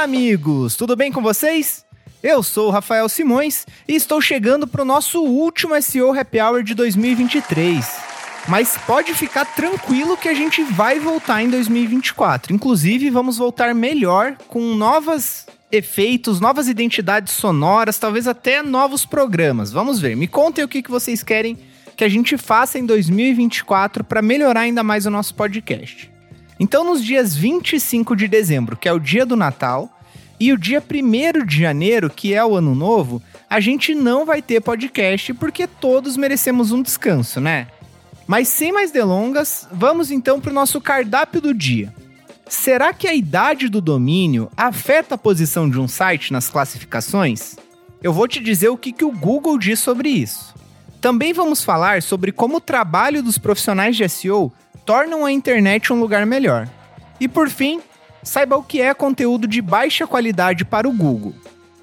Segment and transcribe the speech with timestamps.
[0.00, 0.76] Amigos!
[0.76, 1.84] Tudo bem com vocês?
[2.22, 6.62] Eu sou o Rafael Simões e estou chegando para o nosso último SEO Happy Hour
[6.62, 7.86] de 2023.
[8.48, 12.54] Mas pode ficar tranquilo que a gente vai voltar em 2024.
[12.54, 19.70] Inclusive, vamos voltar melhor com novas efeitos, novas identidades sonoras, talvez até novos programas.
[19.70, 20.16] Vamos ver.
[20.16, 21.58] Me contem o que vocês querem
[21.94, 26.10] que a gente faça em 2024 para melhorar ainda mais o nosso podcast.
[26.60, 29.88] Então, nos dias 25 de dezembro, que é o dia do Natal,
[30.38, 34.42] e o dia 1 de janeiro, que é o ano novo, a gente não vai
[34.42, 37.68] ter podcast porque todos merecemos um descanso, né?
[38.26, 41.94] Mas sem mais delongas, vamos então para o nosso cardápio do dia.
[42.46, 47.56] Será que a idade do domínio afeta a posição de um site nas classificações?
[48.02, 50.54] Eu vou te dizer o que, que o Google diz sobre isso.
[51.00, 54.52] Também vamos falar sobre como o trabalho dos profissionais de SEO
[54.90, 56.68] tornam a internet um lugar melhor.
[57.20, 57.80] E por fim,
[58.24, 61.32] saiba o que é conteúdo de baixa qualidade para o Google.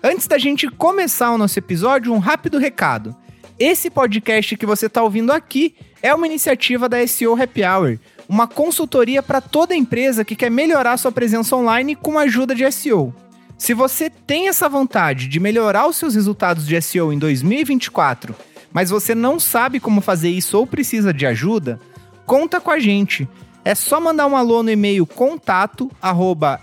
[0.03, 3.16] Antes da gente começar o nosso episódio, um rápido recado.
[3.58, 8.45] Esse podcast que você está ouvindo aqui é uma iniciativa da SEO Happy Hour, uma
[8.45, 13.16] consultoria para toda empresa que quer melhorar sua presença online com a ajuda de SEO.
[13.58, 18.36] Se você tem essa vontade de melhorar os seus resultados de SEO em 2024,
[18.73, 21.80] mas você não sabe como fazer isso ou precisa de ajuda,
[22.28, 23.28] conta com a gente.
[23.66, 26.61] É só mandar um alô no e-mail contato arroba.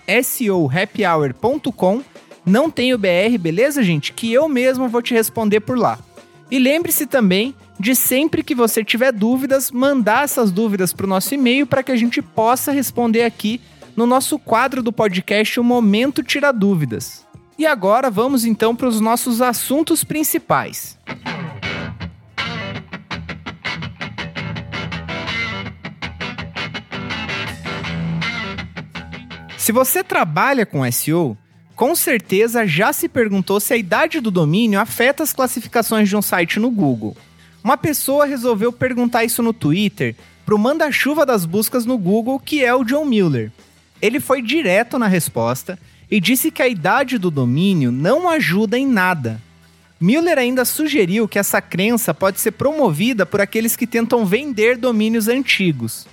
[2.47, 4.13] Não tem o BR, beleza, gente?
[4.13, 5.99] Que eu mesmo vou te responder por lá.
[6.51, 11.35] E lembre-se também de sempre que você tiver dúvidas, mandar essas dúvidas para o nosso
[11.35, 13.61] e-mail para que a gente possa responder aqui
[13.97, 17.25] no nosso quadro do podcast O Momento Tira Dúvidas.
[17.59, 20.99] E agora vamos então para os nossos assuntos principais.
[29.65, 31.39] Se você trabalha com SEO,
[31.75, 36.21] com certeza já se perguntou se a idade do domínio afeta as classificações de um
[36.21, 37.17] site no Google.
[37.65, 42.63] Uma pessoa resolveu perguntar isso no Twitter para o manda-chuva das buscas no Google, que
[42.63, 43.51] é o John Mueller.
[44.03, 45.79] Ele foi direto na resposta
[46.11, 49.41] e disse que a idade do domínio não ajuda em nada.
[49.99, 55.27] Mueller ainda sugeriu que essa crença pode ser promovida por aqueles que tentam vender domínios
[55.27, 56.07] antigos.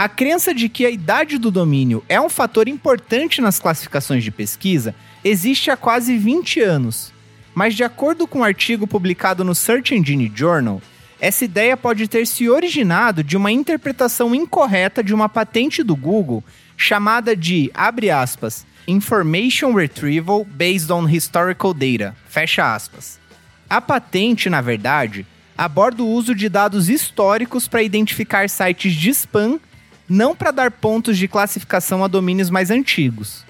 [0.00, 4.30] A crença de que a idade do domínio é um fator importante nas classificações de
[4.30, 7.12] pesquisa existe há quase 20 anos.
[7.54, 10.80] Mas, de acordo com um artigo publicado no Search Engine Journal,
[11.20, 16.42] essa ideia pode ter se originado de uma interpretação incorreta de uma patente do Google
[16.78, 23.20] chamada de, abre aspas, Information Retrieval Based on Historical Data, fecha aspas.
[23.68, 25.26] A patente, na verdade,
[25.58, 29.60] aborda o uso de dados históricos para identificar sites de spam
[30.10, 33.44] não para dar pontos de classificação a domínios mais antigos.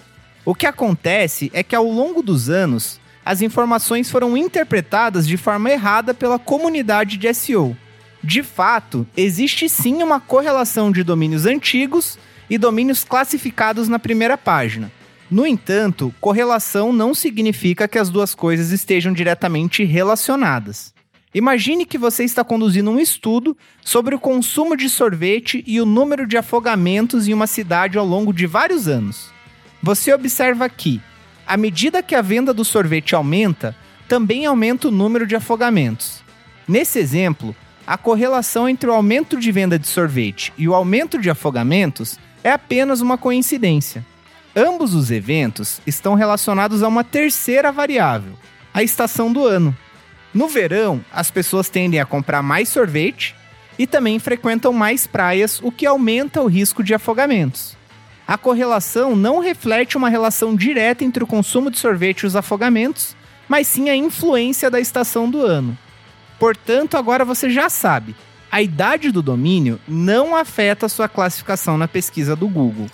[0.45, 5.71] O que acontece é que ao longo dos anos, as informações foram interpretadas de forma
[5.71, 7.75] errada pela comunidade de SEO.
[8.23, 12.19] De fato, existe sim uma correlação de domínios antigos
[12.51, 14.93] e domínios classificados na primeira página.
[15.31, 20.93] No entanto, correlação não significa que as duas coisas estejam diretamente relacionadas.
[21.33, 26.27] Imagine que você está conduzindo um estudo sobre o consumo de sorvete e o número
[26.27, 29.31] de afogamentos em uma cidade ao longo de vários anos.
[29.81, 31.01] Você observa que,
[31.47, 33.77] à medida que a venda do sorvete aumenta,
[34.09, 36.21] também aumenta o número de afogamentos.
[36.67, 37.55] Nesse exemplo,
[37.87, 42.51] a correlação entre o aumento de venda de sorvete e o aumento de afogamentos é
[42.51, 44.05] apenas uma coincidência.
[44.55, 48.33] Ambos os eventos estão relacionados a uma terceira variável,
[48.75, 49.77] a estação do ano.
[50.33, 53.35] No verão, as pessoas tendem a comprar mais sorvete
[53.79, 57.77] e também frequentam mais praias, o que aumenta o risco de afogamentos.
[58.29, 63.17] A correlação não reflete uma relação direta entre o consumo de sorvete e os afogamentos,
[63.49, 65.77] mas sim a influência da estação do ano.
[66.39, 68.15] Portanto, agora você já sabe,
[68.53, 72.87] a idade do domínio não afeta sua classificação na pesquisa do Google.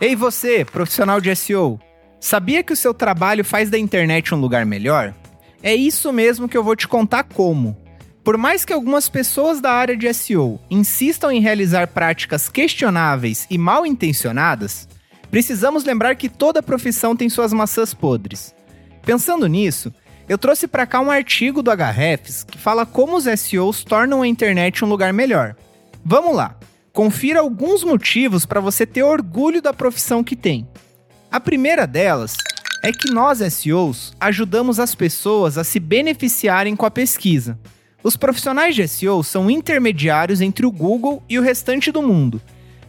[0.00, 1.80] Ei você, profissional de SEO,
[2.22, 5.12] Sabia que o seu trabalho faz da internet um lugar melhor?
[5.60, 7.76] É isso mesmo que eu vou te contar como.
[8.22, 13.58] Por mais que algumas pessoas da área de SEO insistam em realizar práticas questionáveis e
[13.58, 14.88] mal intencionadas,
[15.32, 18.54] precisamos lembrar que toda profissão tem suas maçãs podres.
[19.04, 19.92] Pensando nisso,
[20.28, 24.28] eu trouxe para cá um artigo do Ahrefs que fala como os SEOs tornam a
[24.28, 25.56] internet um lugar melhor.
[26.04, 26.56] Vamos lá.
[26.92, 30.68] Confira alguns motivos para você ter orgulho da profissão que tem.
[31.32, 32.36] A primeira delas
[32.82, 37.58] é que nós SEOs ajudamos as pessoas a se beneficiarem com a pesquisa.
[38.04, 42.40] Os profissionais de SEO são intermediários entre o Google e o restante do mundo.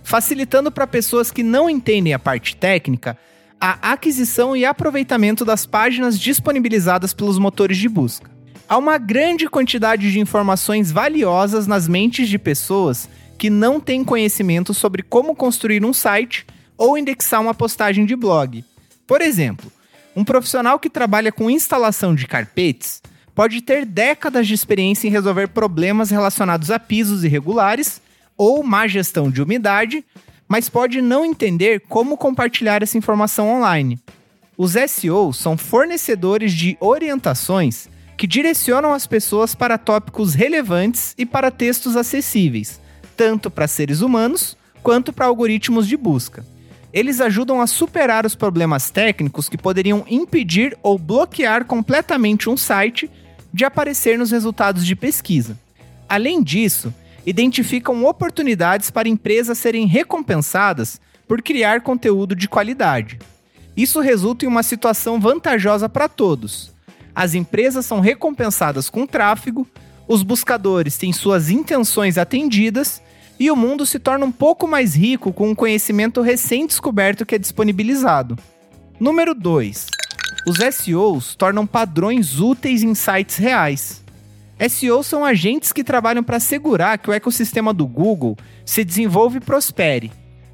[0.05, 3.17] facilitando para pessoas que não entendem a parte técnica
[3.61, 8.29] a aquisição e aproveitamento das páginas disponibilizadas pelos motores de busca.
[8.67, 13.07] Há uma grande quantidade de informações valiosas nas mentes de pessoas
[13.37, 16.45] que não têm conhecimento sobre como construir um site
[16.83, 18.65] ou indexar uma postagem de blog.
[19.07, 19.71] Por exemplo,
[20.15, 23.01] um profissional que trabalha com instalação de carpetes
[23.33, 28.01] pode ter décadas de experiência em resolver problemas relacionados a pisos irregulares
[28.35, 30.03] ou má gestão de umidade
[30.45, 33.97] mas pode não entender como compartilhar essa informação online.
[34.55, 41.49] Os SEOs são fornecedores de orientações que direcionam as pessoas para tópicos relevantes e para
[41.49, 42.79] textos acessíveis,
[43.17, 46.45] tanto para seres humanos quanto para algoritmos de busca.
[46.93, 53.09] Eles ajudam a superar os problemas técnicos que poderiam impedir ou bloquear completamente um site
[53.51, 55.57] de aparecer nos resultados de pesquisa.
[56.07, 56.93] Além disso,
[57.25, 63.17] identificam oportunidades para empresas serem recompensadas por criar conteúdo de qualidade.
[63.75, 66.71] Isso resulta em uma situação vantajosa para todos.
[67.15, 69.67] As empresas são recompensadas com tráfego,
[70.07, 73.01] os buscadores têm suas intenções atendidas
[73.43, 77.37] e o mundo se torna um pouco mais rico com um conhecimento recém-descoberto que é
[77.37, 78.39] disponibilizado.
[78.97, 79.87] Número 2.
[80.47, 84.01] Os SEOs tornam padrões úteis em sites reais.
[84.69, 89.41] SEOs são agentes que trabalham para assegurar que o ecossistema do Google se desenvolva e
[89.41, 90.09] prospere.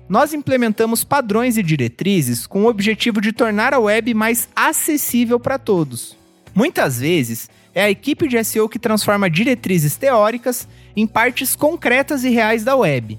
[0.10, 5.60] Nós implementamos padrões e diretrizes com o objetivo de tornar a web mais acessível para
[5.60, 6.18] todos.
[6.56, 10.68] Muitas vezes, é a equipe de SEO que transforma diretrizes teóricas
[10.98, 13.18] em partes concretas e reais da web.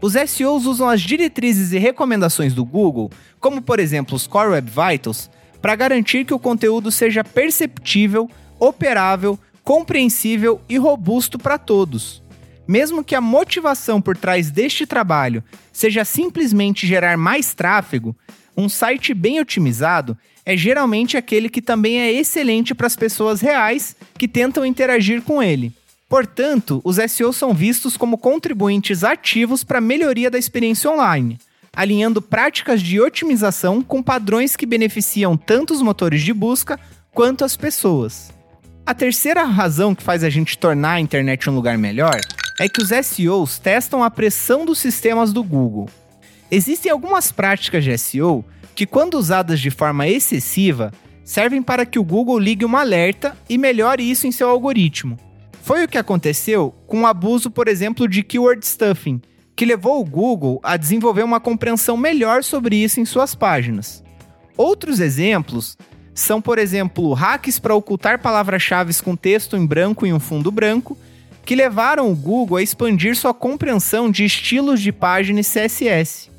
[0.00, 3.08] Os SEOs usam as diretrizes e recomendações do Google,
[3.38, 5.30] como por exemplo os Core Web Vitals,
[5.62, 8.28] para garantir que o conteúdo seja perceptível,
[8.58, 12.20] operável, compreensível e robusto para todos.
[12.66, 18.16] Mesmo que a motivação por trás deste trabalho seja simplesmente gerar mais tráfego,
[18.56, 20.18] um site bem otimizado
[20.50, 25.40] é geralmente aquele que também é excelente para as pessoas reais que tentam interagir com
[25.40, 25.72] ele.
[26.08, 31.38] Portanto, os SEOs são vistos como contribuintes ativos para a melhoria da experiência online,
[31.72, 36.80] alinhando práticas de otimização com padrões que beneficiam tanto os motores de busca
[37.12, 38.32] quanto as pessoas.
[38.84, 42.18] A terceira razão que faz a gente tornar a internet um lugar melhor
[42.58, 45.88] é que os SEOs testam a pressão dos sistemas do Google.
[46.50, 48.44] Existem algumas práticas de SEO
[48.74, 50.92] que, quando usadas de forma excessiva,
[51.24, 55.16] servem para que o Google ligue um alerta e melhore isso em seu algoritmo.
[55.62, 59.20] Foi o que aconteceu com o abuso, por exemplo, de keyword stuffing,
[59.54, 64.02] que levou o Google a desenvolver uma compreensão melhor sobre isso em suas páginas.
[64.56, 65.76] Outros exemplos
[66.14, 70.98] são, por exemplo, hacks para ocultar palavras-chave com texto em branco e um fundo branco,
[71.44, 76.30] que levaram o Google a expandir sua compreensão de estilos de página e CSS.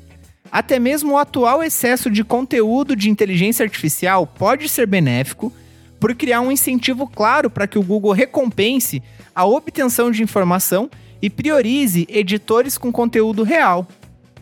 [0.52, 5.52] Até mesmo o atual excesso de conteúdo de inteligência artificial pode ser benéfico
[5.98, 9.02] por criar um incentivo claro para que o Google recompense
[9.34, 10.90] a obtenção de informação
[11.22, 13.88] e priorize editores com conteúdo real.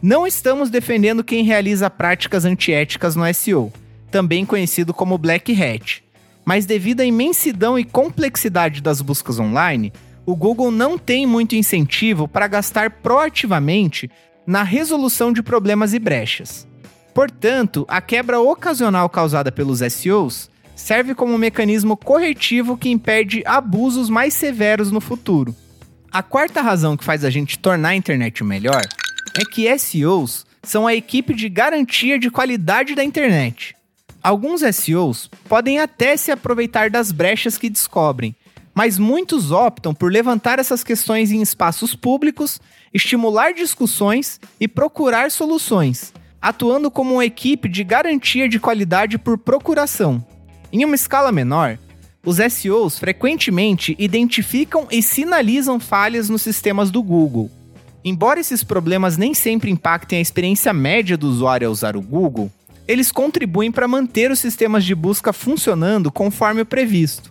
[0.03, 3.73] Não estamos defendendo quem realiza práticas antiéticas no SEO
[4.11, 6.03] também conhecido como Black Hat.
[6.44, 9.93] Mas devido à imensidão e complexidade das buscas online,
[10.27, 14.11] o Google não tem muito incentivo para gastar proativamente
[14.51, 16.67] na resolução de problemas e brechas.
[17.15, 24.11] Portanto, a quebra ocasional causada pelos SEOs serve como um mecanismo corretivo que impede abusos
[24.11, 25.55] mais severos no futuro.
[26.11, 28.83] A quarta razão que faz a gente tornar a internet melhor
[29.39, 33.77] é que SEOs são a equipe de garantia de qualidade da internet.
[34.21, 38.35] Alguns SEOs podem até se aproveitar das brechas que descobrem,
[38.74, 42.60] mas muitos optam por levantar essas questões em espaços públicos,
[42.93, 50.24] estimular discussões e procurar soluções, atuando como uma equipe de garantia de qualidade por procuração.
[50.72, 51.79] Em uma escala menor,
[52.24, 57.50] os SEOs frequentemente identificam e sinalizam falhas nos sistemas do Google.
[58.05, 62.50] Embora esses problemas nem sempre impactem a experiência média do usuário ao usar o Google,
[62.86, 67.30] eles contribuem para manter os sistemas de busca funcionando conforme o previsto.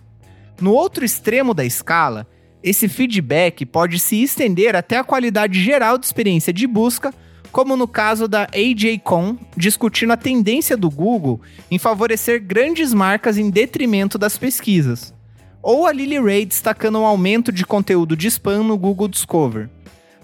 [0.60, 2.26] No outro extremo da escala,
[2.62, 7.14] esse feedback pode se estender até a qualidade geral de experiência de busca,
[7.50, 11.40] como no caso da AJ.com, discutindo a tendência do Google
[11.70, 15.14] em favorecer grandes marcas em detrimento das pesquisas,
[15.62, 19.70] ou a Lily Ray destacando um aumento de conteúdo de spam no Google Discover.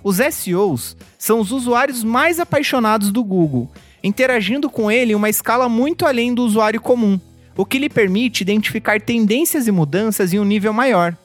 [0.05, 3.71] Os SEOs são os usuários mais apaixonados do Google
[4.07, 7.19] interagindo com ele em uma escala muito além do usuário comum,
[7.56, 11.16] o que lhe permite identificar tendências e mudanças em um nível maior.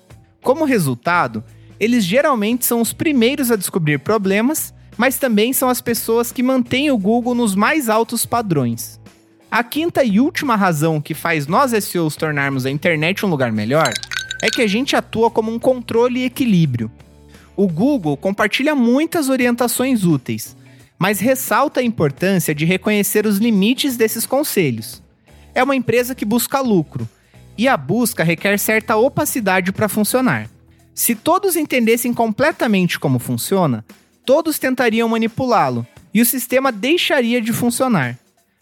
[0.41, 1.43] Como resultado,
[1.79, 6.91] eles geralmente são os primeiros a descobrir problemas mas também são as pessoas que mantêm
[6.91, 8.99] o Google nos mais altos padrões.
[9.49, 13.91] A quinta e última razão que faz nós SEOs tornarmos a internet um lugar melhor
[14.41, 16.91] é que a gente atua como um controle e equilíbrio.
[17.55, 20.55] O Google compartilha muitas orientações úteis,
[20.97, 25.01] mas ressalta a importância de reconhecer os limites desses conselhos.
[25.53, 27.07] É uma empresa que busca lucro,
[27.57, 30.49] e a busca requer certa opacidade para funcionar.
[30.93, 33.85] Se todos entendessem completamente como funciona,
[34.25, 38.17] todos tentariam manipulá-lo e o sistema deixaria de funcionar.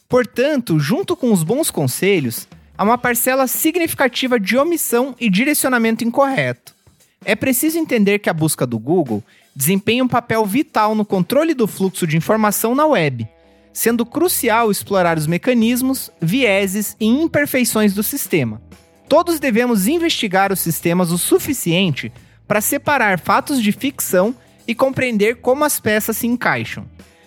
[0.07, 6.75] Portanto, junto com os bons conselhos, há uma parcela significativa de omissão e direcionamento incorreto.
[7.23, 9.23] É preciso entender que a busca do Google
[9.55, 13.27] desempenha um papel vital no controle do fluxo de informação na web,
[13.73, 18.61] sendo crucial explorar os mecanismos, vieses e imperfeições do sistema.
[19.07, 22.11] Todos devemos investigar os sistemas o suficiente
[22.47, 24.35] para separar fatos de ficção
[24.67, 26.85] e compreender como as peças se encaixam.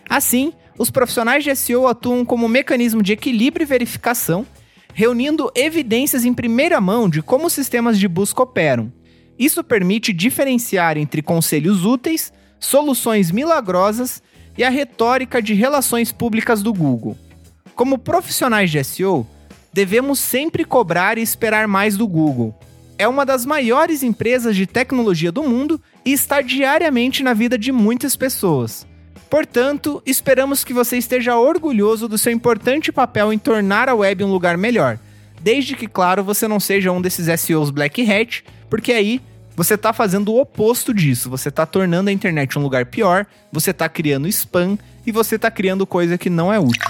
[0.08, 4.46] Assim, os profissionais de SEO atuam como mecanismo de equilíbrio e verificação,
[4.94, 8.92] reunindo evidências em primeira mão de como os sistemas de busca operam.
[9.38, 14.22] Isso permite diferenciar entre conselhos úteis, soluções milagrosas
[14.56, 17.16] e a retórica de relações públicas do Google.
[17.75, 19.26] Como profissionais de SEO,
[19.73, 22.54] devemos sempre cobrar e esperar mais do Google,
[23.02, 27.73] é uma das maiores empresas de tecnologia do mundo e está diariamente na vida de
[27.73, 28.87] muitas pessoas.
[29.28, 34.30] Portanto, esperamos que você esteja orgulhoso do seu importante papel em tornar a web um
[34.30, 35.00] lugar melhor,
[35.40, 39.21] desde que, claro, você não seja um desses SEOs Black Hat, porque aí
[39.62, 41.31] você está fazendo o oposto disso.
[41.31, 44.76] Você está tornando a internet um lugar pior, você está criando spam
[45.07, 46.83] e você está criando coisa que não é útil.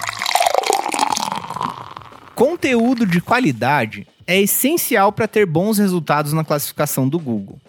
[2.35, 7.61] Conteúdo de qualidade é essencial para ter bons resultados na classificação do Google.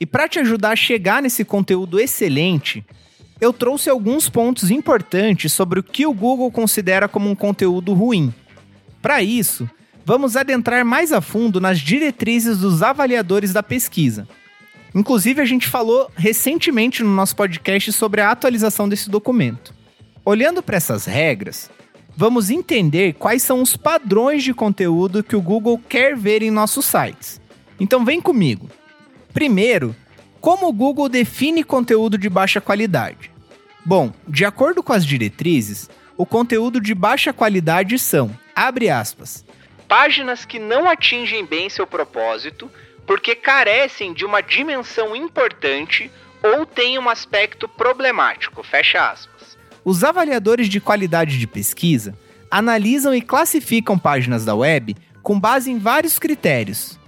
[0.00, 2.84] E para te ajudar a chegar nesse conteúdo excelente,
[3.40, 8.34] eu trouxe alguns pontos importantes sobre o que o Google considera como um conteúdo ruim.
[9.00, 9.70] Para isso,
[10.04, 14.26] vamos adentrar mais a fundo nas diretrizes dos avaliadores da pesquisa.
[14.94, 19.74] Inclusive, a gente falou recentemente no nosso podcast sobre a atualização desse documento.
[20.24, 21.70] Olhando para essas regras,
[22.16, 26.86] vamos entender quais são os padrões de conteúdo que o Google quer ver em nossos
[26.86, 27.40] sites.
[27.78, 28.68] Então vem comigo.
[29.32, 29.94] Primeiro,
[30.40, 33.30] como o Google define conteúdo de baixa qualidade?
[33.84, 39.44] Bom, de acordo com as diretrizes, o conteúdo de baixa qualidade são, abre aspas,
[39.88, 42.70] páginas que não atingem bem seu propósito
[43.10, 46.08] porque carecem de uma dimensão importante
[46.44, 49.58] ou têm um aspecto problemático, fecha aspas.
[49.84, 52.16] Os avaliadores de qualidade de pesquisa
[52.48, 57.00] analisam e classificam páginas da web com base em vários critérios,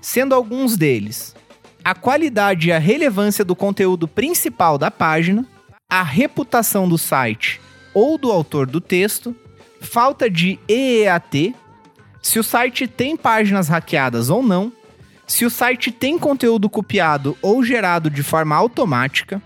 [0.00, 1.34] sendo alguns deles
[1.82, 5.44] a qualidade e a relevância do conteúdo principal da página,
[5.90, 7.60] a reputação do site
[7.92, 9.34] ou do autor do texto,
[9.80, 11.52] falta de EEAT,
[12.22, 14.72] se o site tem páginas hackeadas ou não,
[15.28, 19.40] se o site tem conteúdo copiado ou gerado de forma automática,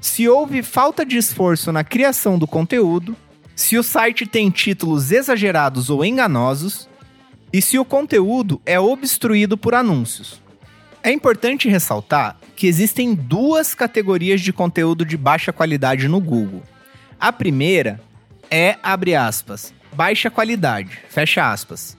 [0.00, 3.16] se houve falta de esforço na criação do conteúdo,
[3.56, 6.88] se o site tem títulos exagerados ou enganosos
[7.52, 10.40] e se o conteúdo é obstruído por anúncios.
[11.02, 16.62] É importante ressaltar que existem duas categorias de conteúdo de baixa qualidade no Google.
[17.18, 18.00] A primeira
[18.48, 21.96] é, abre aspas, baixa qualidade, fecha aspas,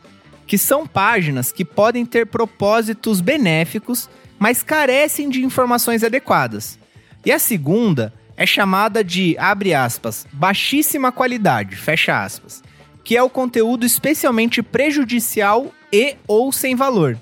[0.48, 6.78] que são páginas que podem ter propósitos benéficos, mas carecem de informações adequadas
[7.26, 12.62] e a segunda é chamada de, abre aspas, baixíssima qualidade, fecha aspas,
[13.04, 17.18] que é o conteúdo especialmente prejudicial e ou sem valor.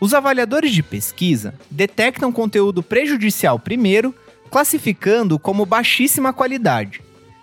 [0.00, 4.14] Os avaliadores de pesquisa detectam conteúdo prejudicial primeiro,
[4.48, 7.00] classificando como baixíssima qualidade.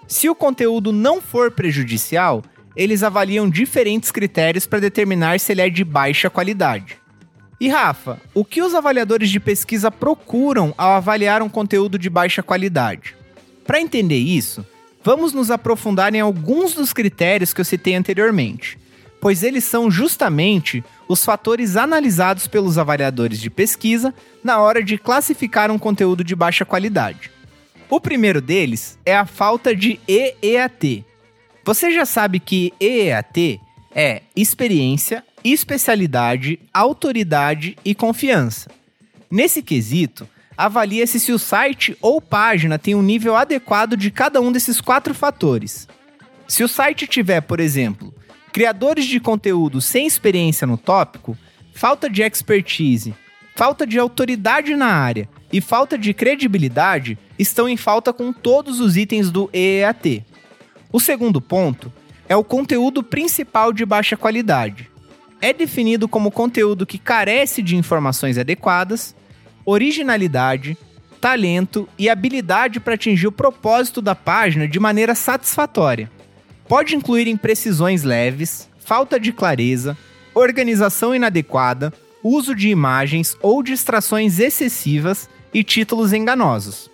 [0.08, 2.44] Se o conteúdo não for prejudicial,
[2.76, 6.98] eles avaliam diferentes critérios para determinar se ele é de baixa qualidade.
[7.60, 12.44] E Rafa, o que os avaliadores de pesquisa procuram ao avaliar um conteúdo de baixa
[12.44, 13.16] qualidade?
[13.66, 14.66] Para entender isso,
[15.04, 18.78] vamos nos aprofundar em alguns dos critérios que eu citei anteriormente,
[19.22, 24.14] pois eles são justamente os fatores analisados pelos avaliadores de pesquisa
[24.44, 27.32] na hora de classificar um conteúdo de baixa qualidade.
[27.90, 31.06] O primeiro deles é a falta de EEAT.
[31.66, 33.60] Você já sabe que EEAT
[33.96, 38.70] é experiência, especialidade, autoridade e confiança.
[39.32, 44.52] Nesse quesito, avalia-se se o site ou página tem um nível adequado de cada um
[44.52, 45.88] desses quatro fatores.
[46.48, 48.14] Se o site tiver, por exemplo,
[48.54, 51.36] criadores de conteúdo sem experiência no tópico,
[51.74, 53.16] falta de expertise,
[53.56, 58.96] falta de autoridade na área e falta de credibilidade, estão em falta com todos os
[58.96, 60.24] itens do EEAT.
[60.96, 61.92] O segundo ponto
[62.26, 64.90] é o conteúdo principal de baixa qualidade.
[65.42, 69.14] É definido como conteúdo que carece de informações adequadas,
[69.66, 70.78] originalidade,
[71.20, 76.10] talento e habilidade para atingir o propósito da página de maneira satisfatória.
[76.66, 79.98] Pode incluir imprecisões leves, falta de clareza,
[80.34, 86.90] organização inadequada, uso de imagens ou distrações excessivas e títulos enganosos.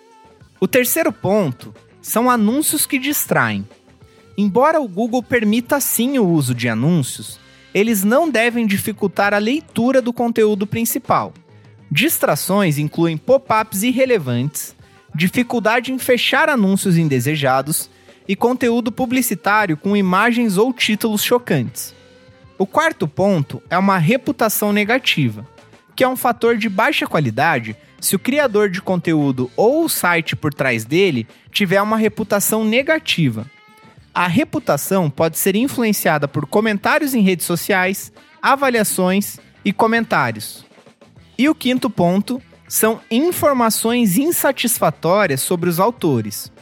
[0.58, 3.64] O terceiro ponto são anúncios que distraem.
[4.36, 7.38] Embora o Google permita sim o uso de anúncios,
[7.74, 11.32] eles não devem dificultar a leitura do conteúdo principal.
[11.90, 14.74] Distrações incluem pop-ups irrelevantes,
[15.14, 17.90] dificuldade em fechar anúncios indesejados
[18.26, 21.94] e conteúdo publicitário com imagens ou títulos chocantes.
[22.58, 25.46] O quarto ponto é uma reputação negativa,
[25.94, 30.34] que é um fator de baixa qualidade se o criador de conteúdo ou o site
[30.34, 33.46] por trás dele tiver uma reputação negativa.
[34.14, 40.66] A reputação pode ser influenciada por comentários em redes sociais, avaliações e comentários.
[41.38, 46.52] E o quinto ponto são informações insatisfatórias sobre os autores.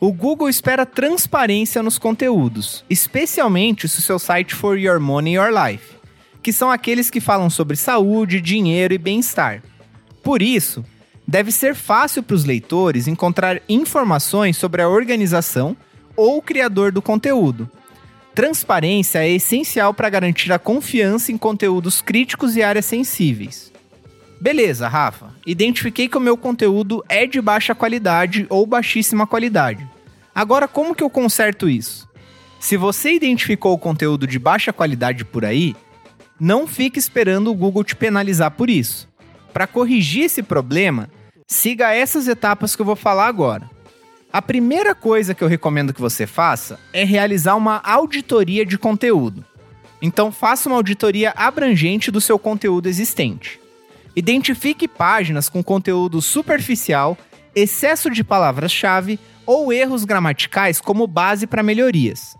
[0.00, 5.50] O Google espera transparência nos conteúdos, especialmente se o seu site for Your Money Your
[5.50, 5.96] Life,
[6.42, 9.62] que são aqueles que falam sobre saúde, dinheiro e bem-estar.
[10.22, 10.84] Por isso,
[11.26, 15.76] deve ser fácil para os leitores encontrar informações sobre a organização
[16.18, 17.70] ou criador do conteúdo.
[18.34, 23.72] Transparência é essencial para garantir a confiança em conteúdos críticos e áreas sensíveis.
[24.40, 25.32] Beleza, Rafa.
[25.46, 29.88] Identifiquei que o meu conteúdo é de baixa qualidade ou baixíssima qualidade.
[30.34, 32.08] Agora, como que eu conserto isso?
[32.58, 35.76] Se você identificou o conteúdo de baixa qualidade por aí,
[36.38, 39.08] não fique esperando o Google te penalizar por isso.
[39.52, 41.08] Para corrigir esse problema,
[41.46, 43.77] siga essas etapas que eu vou falar agora.
[44.30, 49.42] A primeira coisa que eu recomendo que você faça é realizar uma auditoria de conteúdo.
[50.02, 53.58] Então, faça uma auditoria abrangente do seu conteúdo existente.
[54.14, 57.16] Identifique páginas com conteúdo superficial,
[57.54, 62.36] excesso de palavras-chave ou erros gramaticais como base para melhorias.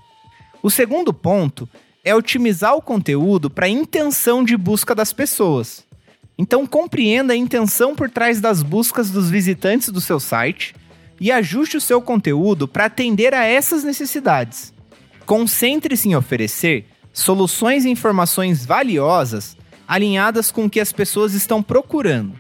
[0.63, 1.67] O segundo ponto
[2.05, 5.87] é otimizar o conteúdo para a intenção de busca das pessoas.
[6.37, 10.75] Então, compreenda a intenção por trás das buscas dos visitantes do seu site
[11.21, 14.73] e ajuste o seu conteúdo para atender a essas necessidades.
[15.27, 22.35] Concentre-se em oferecer soluções e informações valiosas alinhadas com o que as pessoas estão procurando.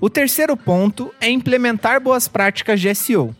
[0.00, 3.34] O terceiro ponto é implementar boas práticas de SEO.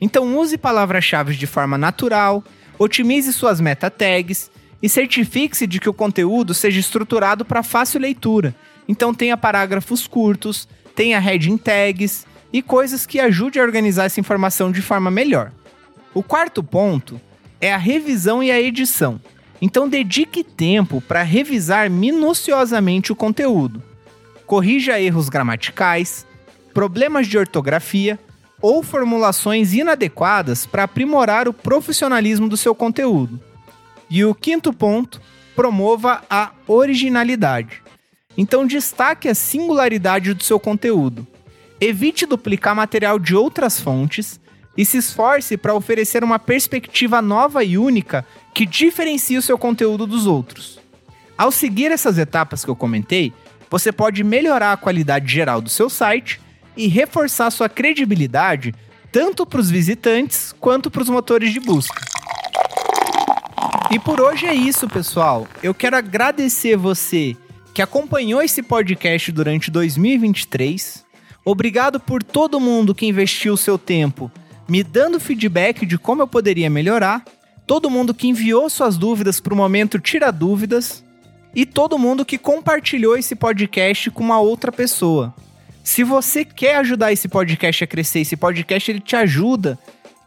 [0.00, 2.44] Então use palavras-chave de forma natural,
[2.78, 4.50] otimize suas meta tags
[4.82, 8.54] e certifique-se de que o conteúdo seja estruturado para fácil leitura.
[8.88, 14.72] Então tenha parágrafos curtos, tenha heading tags e coisas que ajudem a organizar essa informação
[14.72, 15.52] de forma melhor.
[16.12, 17.20] O quarto ponto
[17.60, 19.20] é a revisão e a edição.
[19.62, 23.82] Então dedique tempo para revisar minuciosamente o conteúdo.
[24.46, 26.26] Corrija erros gramaticais,
[26.72, 28.18] problemas de ortografia
[28.60, 33.40] ou formulações inadequadas para aprimorar o profissionalismo do seu conteúdo.
[34.08, 35.20] E o quinto ponto,
[35.54, 37.82] promova a originalidade.
[38.36, 41.26] Então destaque a singularidade do seu conteúdo.
[41.80, 44.38] Evite duplicar material de outras fontes
[44.76, 50.06] e se esforce para oferecer uma perspectiva nova e única que diferencie o seu conteúdo
[50.06, 50.78] dos outros.
[51.36, 53.32] Ao seguir essas etapas que eu comentei,
[53.70, 56.40] você pode melhorar a qualidade geral do seu site
[56.76, 58.74] e reforçar sua credibilidade
[59.10, 62.04] tanto para os visitantes quanto para os motores de busca.
[63.90, 65.48] E por hoje é isso, pessoal.
[65.62, 67.36] Eu quero agradecer você
[67.74, 71.09] que acompanhou esse podcast durante 2023.
[71.44, 74.30] Obrigado por todo mundo que investiu seu tempo
[74.70, 77.24] me dando feedback de como eu poderia melhorar,
[77.66, 81.04] todo mundo que enviou suas dúvidas para o momento Tira Dúvidas
[81.52, 85.34] e todo mundo que compartilhou esse podcast com uma outra pessoa.
[85.82, 89.76] Se você quer ajudar esse podcast a crescer, esse podcast ele te ajuda,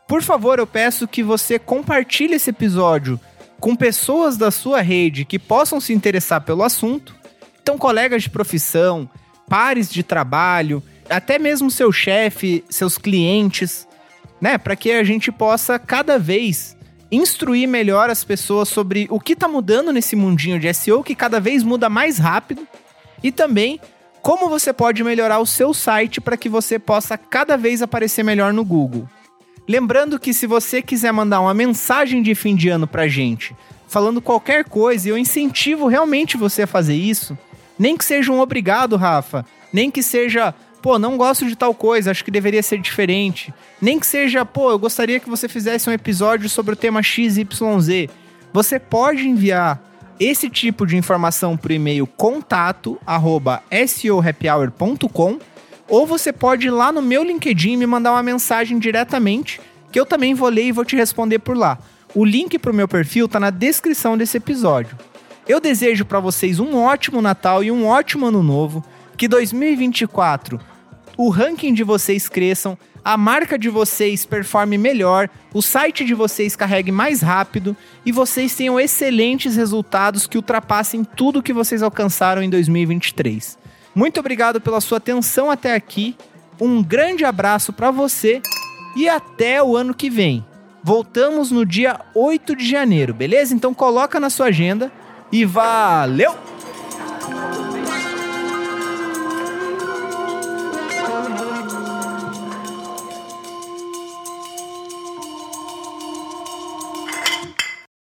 [0.10, 3.18] por favor, eu peço que você compartilhe esse episódio
[3.62, 7.16] com pessoas da sua rede que possam se interessar pelo assunto.
[7.62, 9.10] Então, colegas de profissão,
[9.48, 13.88] pares de trabalho, até mesmo seu chefe, seus clientes
[14.44, 14.58] né?
[14.58, 16.76] Para que a gente possa cada vez
[17.10, 21.40] instruir melhor as pessoas sobre o que está mudando nesse mundinho de SEO que cada
[21.40, 22.68] vez muda mais rápido
[23.24, 23.80] e também
[24.22, 28.52] como você pode melhorar o seu site para que você possa cada vez aparecer melhor
[28.52, 29.08] no Google.
[29.66, 33.56] Lembrando que se você quiser mandar uma mensagem de fim de ano a gente,
[33.88, 37.38] falando qualquer coisa, eu incentivo realmente você a fazer isso,
[37.80, 42.12] nem que seja um obrigado, Rafa, nem que seja pô, não gosto de tal coisa,
[42.12, 43.54] acho que deveria ser diferente.
[43.82, 48.10] Nem que seja, pô, eu gostaria que você fizesse um episódio sobre o tema XYZ.
[48.52, 49.82] Você pode enviar
[50.20, 53.64] esse tipo de informação por e-mail contato arroba
[55.88, 59.98] ou você pode ir lá no meu LinkedIn e me mandar uma mensagem diretamente, que
[59.98, 61.80] eu também vou ler e vou te responder por lá.
[62.14, 64.98] O link para o meu perfil está na descrição desse episódio.
[65.48, 68.84] Eu desejo para vocês um ótimo Natal e um ótimo Ano Novo,
[69.16, 70.73] que 2024
[71.18, 76.56] o ranking de vocês cresçam, a marca de vocês performe melhor, o site de vocês
[76.56, 82.50] carregue mais rápido e vocês tenham excelentes resultados que ultrapassem tudo que vocês alcançaram em
[82.50, 83.58] 2023.
[83.94, 86.16] Muito obrigado pela sua atenção até aqui.
[86.60, 88.42] Um grande abraço para você
[88.96, 90.46] e até o ano que vem.
[90.84, 93.54] Voltamos no dia 8 de janeiro, beleza?
[93.54, 94.92] Então coloca na sua agenda
[95.32, 96.53] e valeu!